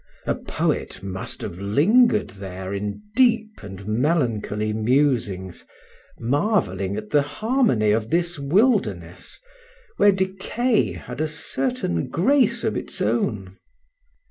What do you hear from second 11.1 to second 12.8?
a certain grace of